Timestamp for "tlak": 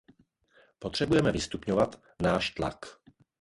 2.51-2.85